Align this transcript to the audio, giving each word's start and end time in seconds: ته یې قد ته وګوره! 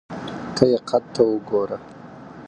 ته 0.55 0.63
یې 0.71 0.77
قد 0.89 1.03
ته 1.13 1.21
وګوره! 1.29 1.77